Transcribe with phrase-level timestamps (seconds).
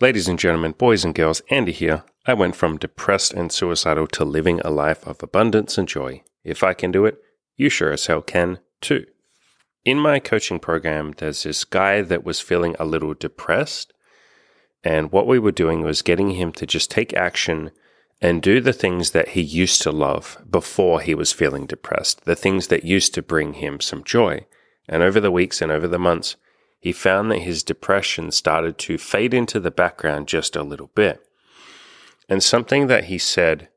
[0.00, 2.04] Ladies and gentlemen, boys and girls, Andy here.
[2.24, 6.22] I went from depressed and suicidal to living a life of abundance and joy.
[6.44, 7.18] If I can do it,
[7.56, 9.06] you sure as hell can too.
[9.84, 13.92] In my coaching program, there's this guy that was feeling a little depressed.
[14.84, 17.72] And what we were doing was getting him to just take action
[18.20, 22.36] and do the things that he used to love before he was feeling depressed, the
[22.36, 24.46] things that used to bring him some joy.
[24.88, 26.36] And over the weeks and over the months,
[26.78, 31.20] he found that his depression started to fade into the background just a little bit.
[32.28, 33.68] And something that he said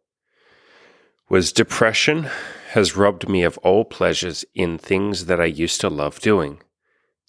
[1.29, 2.27] was depression
[2.71, 6.61] has robbed me of all pleasures in things that I used to love doing.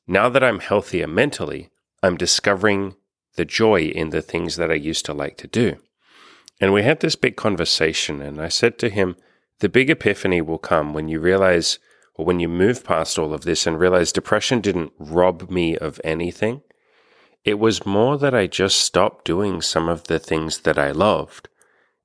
[0.07, 1.71] Now that I'm healthier mentally,
[2.03, 2.97] I'm discovering
[3.37, 5.79] the joy in the things that I used to like to do.
[6.61, 9.17] And we had this big conversation, and I said to him,
[9.61, 11.79] The big epiphany will come when you realize
[12.15, 16.01] or when you move past all of this and realize depression didn't rob me of
[16.05, 16.63] anything,
[17.45, 21.49] it was more that I just stopped doing some of the things that I loved.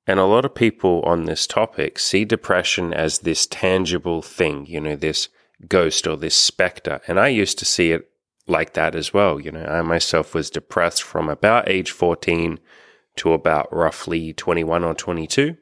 [0.06, 4.80] And a lot of people on this topic see depression as this tangible thing, you
[4.80, 5.28] know, this
[5.68, 7.00] ghost or this specter.
[7.06, 8.10] And I used to see it
[8.46, 9.38] like that as well.
[9.38, 12.58] You know, I myself was depressed from about age 14
[13.16, 15.56] to about roughly 21 or 22.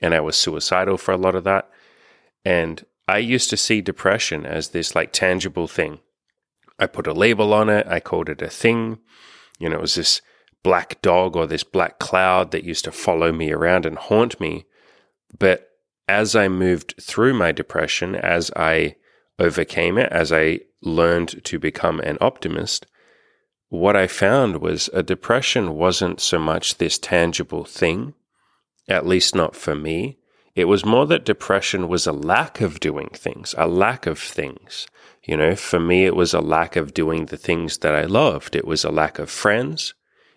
[0.00, 1.68] And I was suicidal for a lot of that.
[2.44, 6.00] And I used to see depression as this like tangible thing.
[6.78, 8.98] I put a label on it, I called it a thing.
[9.58, 10.22] You know, it was this
[10.62, 14.64] black dog or this black cloud that used to follow me around and haunt me.
[15.38, 15.68] But
[16.08, 18.96] as I moved through my depression, as I
[19.38, 22.86] overcame it, as I learned to become an optimist,
[23.68, 28.14] what I found was a depression wasn't so much this tangible thing,
[28.88, 30.18] at least not for me.
[30.54, 34.86] It was more that depression was a lack of doing things, a lack of things.
[35.24, 38.54] You know, for me, it was a lack of doing the things that I loved.
[38.54, 39.94] It was a lack of friends.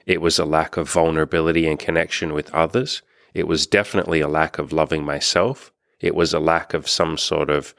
[0.07, 3.03] It was a lack of vulnerability and connection with others.
[3.33, 5.71] It was definitely a lack of loving myself.
[5.99, 7.75] It was a lack of some sort of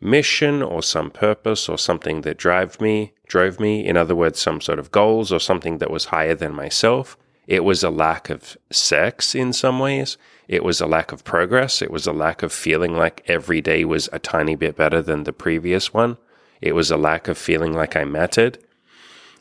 [0.00, 3.84] mission or some purpose or something that drove me, drove me.
[3.84, 7.18] In other words, some sort of goals or something that was higher than myself.
[7.50, 10.16] It was a lack of sex in some ways.
[10.46, 11.82] It was a lack of progress.
[11.82, 15.24] It was a lack of feeling like every day was a tiny bit better than
[15.24, 16.16] the previous one.
[16.60, 18.58] It was a lack of feeling like I mattered.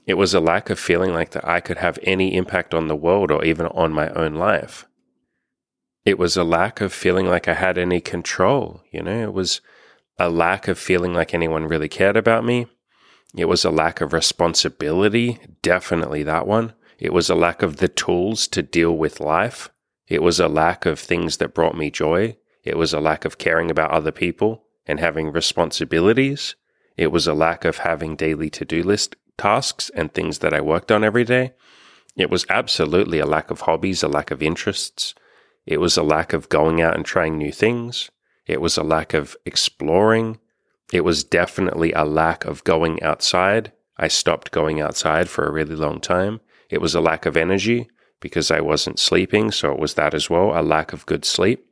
[0.08, 2.96] It was a lack of feeling like that I could have any impact on the
[2.96, 4.88] world or even on my own life.
[6.04, 8.82] It was a lack of feeling like I had any control.
[8.92, 9.62] You know, it was
[10.18, 12.66] a lack of feeling like anyone really cared about me.
[13.38, 16.74] It was a lack of responsibility, definitely that one.
[17.00, 19.70] It was a lack of the tools to deal with life.
[20.08, 22.38] It was a lack of things that brought me joy.
[22.64, 26.56] It was a lack of caring about other people and having responsibilities.
[26.98, 30.60] It was a lack of having daily to do list tasks and things that I
[30.60, 31.54] worked on every day.
[32.18, 35.16] It was absolutely a lack of hobbies, a lack of interests.
[35.66, 38.12] It was a lack of going out and trying new things.
[38.46, 40.40] It was a lack of exploring.
[40.92, 43.72] It was definitely a lack of going outside.
[43.96, 46.42] I stopped going outside for a really long time.
[46.70, 50.30] It was a lack of energy because I wasn't sleeping, so it was that as
[50.30, 51.66] well a lack of good sleep.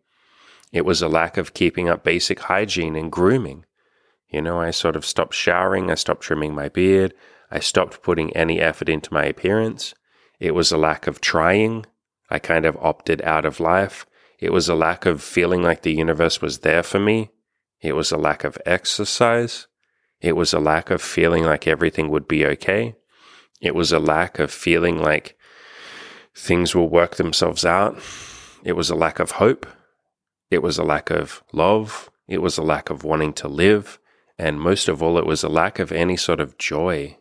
[0.72, 3.66] It was a lack of keeping up basic hygiene and grooming.
[4.30, 7.14] You know, I sort of stopped showering, I stopped trimming my beard,
[7.50, 9.94] I stopped putting any effort into my appearance.
[10.40, 11.86] It was a lack of trying.
[12.30, 14.06] I kind of opted out of life.
[14.40, 17.32] It was a lack of feeling like the universe was there for me.
[17.82, 19.68] It was a lack of exercise.
[20.20, 22.96] It was a lack of feeling like everything would be okay.
[23.62, 25.38] It was a lack of feeling like
[26.36, 28.00] things will work themselves out.
[28.64, 29.66] It was a lack of hope.
[30.52, 32.10] It was a lack of love.
[32.28, 34.00] It was a lack of wanting to live.
[34.38, 37.18] And most of all, it was a lack of any sort of joy.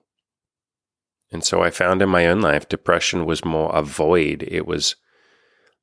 [1.33, 4.45] And so I found in my own life, depression was more a void.
[4.47, 4.97] It was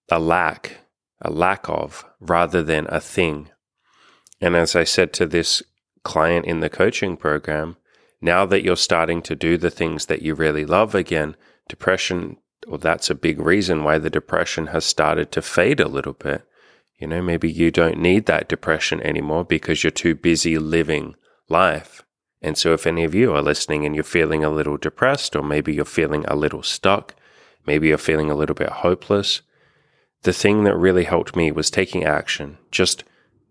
[0.10, 0.78] a lack,
[1.22, 3.50] a lack of, rather than a thing.
[4.40, 5.64] And as I said to this
[6.04, 7.78] client in the coaching program,
[8.24, 11.36] now that you're starting to do the things that you really love again,
[11.68, 12.38] depression
[12.68, 16.48] well, that's a big reason why the depression has started to fade a little bit.
[16.98, 21.16] You know, maybe you don't need that depression anymore because you're too busy living
[21.50, 22.04] life.
[22.42, 25.44] And so, if any of you are listening and you're feeling a little depressed, or
[25.44, 27.16] maybe you're feeling a little stuck,
[27.66, 29.42] maybe you're feeling a little bit hopeless,
[30.22, 33.04] the thing that really helped me was taking action, just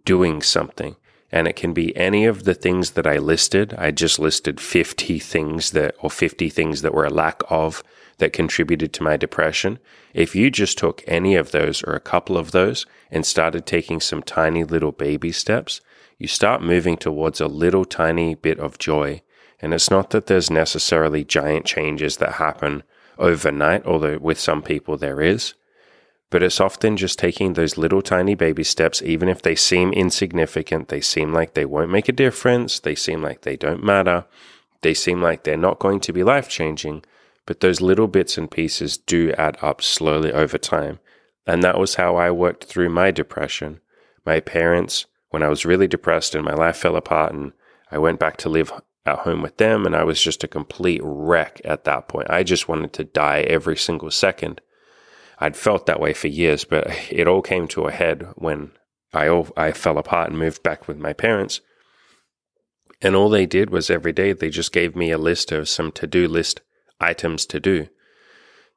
[0.05, 0.97] doing something.
[1.32, 3.75] And it can be any of the things that I listed.
[3.79, 7.82] I just listed 50 things that, or 50 things that were a lack of
[8.19, 9.79] that contributed to my depression,
[10.12, 14.00] if you just took any of those or a couple of those and started taking
[14.00, 15.81] some tiny little baby steps,
[16.19, 19.23] you start moving towards a little tiny bit of joy.
[19.58, 22.82] And it's not that there's necessarily giant changes that happen
[23.19, 25.55] overnight, although with some people there is.
[26.32, 30.88] But it's often just taking those little tiny baby steps, even if they seem insignificant,
[30.88, 34.25] they seem like they won't make a difference, they seem like they don't matter,
[34.81, 37.05] they seem like they're not going to be life changing.
[37.44, 41.00] But those little bits and pieces do add up slowly over time.
[41.46, 43.81] And that was how I worked through my depression.
[44.25, 47.52] My parents, when I was really depressed and my life fell apart, and
[47.90, 48.73] I went back to live
[49.05, 52.31] at home with them, and I was just a complete wreck at that point.
[52.31, 54.62] I just wanted to die every single second.
[55.43, 58.71] I'd felt that way for years, but it all came to a head when
[59.12, 61.61] I all, I fell apart and moved back with my parents.
[63.00, 65.91] And all they did was every day they just gave me a list of some
[65.91, 66.61] to-do list
[67.00, 67.89] items to do.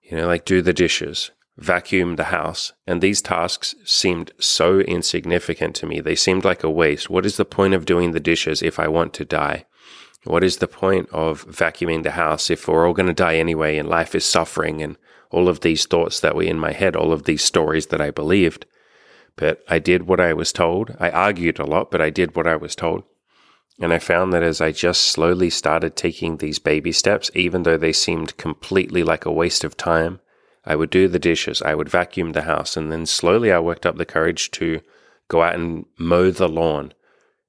[0.01, 2.73] You know, like do the dishes, vacuum the house.
[2.87, 5.99] And these tasks seemed so insignificant to me.
[5.99, 7.11] They seemed like a waste.
[7.11, 9.65] What is the point of doing the dishes if I want to die?
[10.23, 13.77] What is the point of vacuuming the house if we're all going to die anyway
[13.77, 14.97] and life is suffering and
[15.35, 18.09] all of these thoughts that were in my head, all of these stories that I
[18.09, 18.65] believed?
[19.35, 20.95] But I did what I was told.
[20.97, 23.03] I argued a lot, but I did what I was told.
[23.81, 27.75] And I found that as I just slowly started taking these baby steps, even though
[27.75, 30.21] they seemed completely like a waste of time,
[30.63, 33.85] I would do the dishes, I would vacuum the house, and then slowly I worked
[33.85, 34.79] up the courage to
[35.27, 36.93] go out and mow the lawn.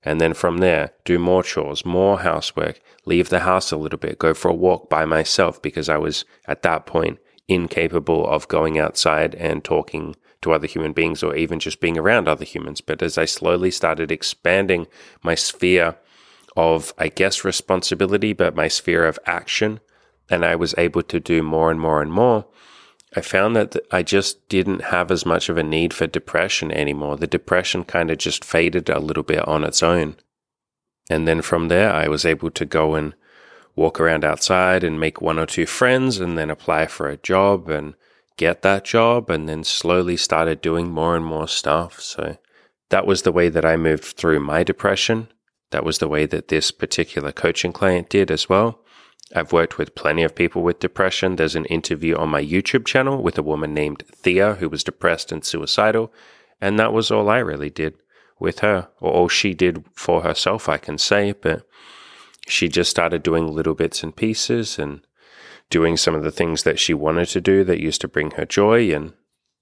[0.03, 4.19] And then from there, do more chores, more housework, leave the house a little bit,
[4.19, 8.79] go for a walk by myself because I was at that point incapable of going
[8.79, 12.81] outside and talking to other human beings or even just being around other humans.
[12.81, 14.87] But as I slowly started expanding
[15.23, 15.97] my sphere
[16.57, 19.81] of, I guess, responsibility, but my sphere of action,
[20.31, 22.47] and I was able to do more and more and more,
[23.15, 27.17] I found that I just didn't have as much of a need for depression anymore.
[27.17, 30.17] The depression kind of just faded a little bit on its own.
[31.09, 33.15] And then from there, I was able to go and
[33.77, 37.69] walk around outside and make one or two friends and then apply for a job
[37.69, 37.95] and
[38.37, 42.01] get that job and then slowly started doing more and more stuff.
[42.01, 42.39] So
[42.89, 45.29] that was the way that I moved through my depression.
[45.71, 48.81] That was the way that this particular coaching client did as well.
[49.35, 51.37] I've worked with plenty of people with depression.
[51.37, 55.33] There's an interview on my YouTube channel with a woman named Thea who was depressed
[55.33, 56.13] and suicidal.
[56.61, 57.95] And that was all I really did
[58.39, 61.33] with her, or all she did for herself, I can say.
[61.33, 61.67] But
[62.47, 65.01] she just started doing little bits and pieces and
[65.71, 68.47] doing some of the things that she wanted to do that used to bring her
[68.47, 68.95] joy.
[68.95, 69.15] And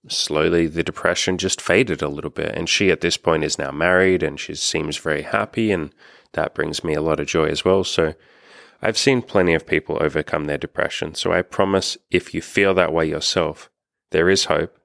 [0.09, 2.55] slowly the depression just faded a little bit.
[2.55, 5.73] And she at this point is now married and she seems very happy.
[5.73, 5.95] And
[6.33, 7.85] that brings me a lot of joy as well.
[7.85, 8.15] So,
[8.85, 12.93] I've seen plenty of people overcome their depression, so I promise if you feel that
[12.93, 13.71] way yourself,
[14.11, 14.79] there is hope,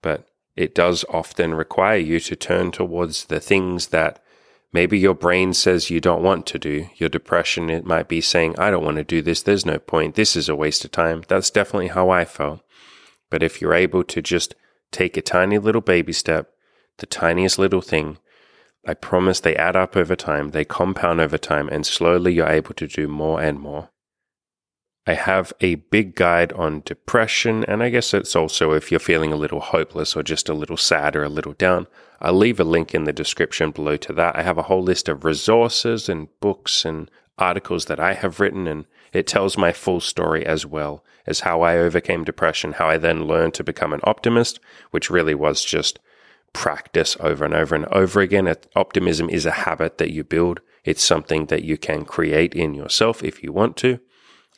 [0.00, 0.26] but
[0.56, 4.24] it does often require you to turn towards the things that
[4.72, 6.88] maybe your brain says you don't want to do.
[6.96, 9.42] Your depression, it might be saying, I don't want to do this.
[9.42, 10.14] There's no point.
[10.14, 11.22] This is a waste of time.
[11.28, 12.60] That's definitely how I felt.
[13.30, 14.54] But if you're able to just
[14.90, 16.50] take a tiny little baby step,
[16.98, 18.18] the tiniest little thing,
[18.86, 22.74] I promise they add up over time, they compound over time, and slowly you're able
[22.74, 23.90] to do more and more.
[25.04, 29.32] I have a big guide on depression, and I guess it's also if you're feeling
[29.32, 31.88] a little hopeless or just a little sad or a little down.
[32.20, 34.36] I'll leave a link in the description below to that.
[34.36, 38.68] I have a whole list of resources and books and articles that I have written,
[38.68, 42.96] and it tells my full story as well as how I overcame depression, how I
[42.96, 44.60] then learned to become an optimist,
[44.92, 45.98] which really was just
[46.52, 48.54] practice over and over and over again.
[48.76, 50.60] Optimism is a habit that you build.
[50.84, 53.98] It's something that you can create in yourself if you want to.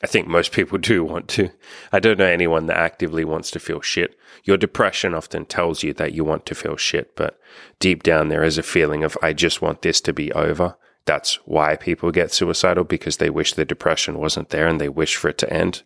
[0.05, 1.49] I think most people do want to.
[1.91, 4.15] I don't know anyone that actively wants to feel shit.
[4.43, 7.39] Your depression often tells you that you want to feel shit, but
[7.79, 10.77] deep down there is a feeling of, I just want this to be over.
[11.07, 15.15] That's why people get suicidal because they wish the depression wasn't there and they wish
[15.15, 15.81] for it to end.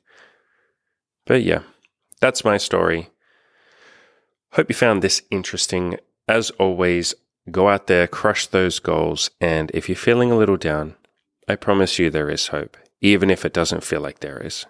[1.26, 1.62] But yeah,
[2.20, 3.12] that's my story.
[4.52, 5.98] Hope you found this interesting.
[6.28, 7.16] As always,
[7.50, 10.98] go out there, crush those goals, and if you're feeling a little down,
[11.48, 14.66] I promise you there is hope, even if it doesn't feel like there is.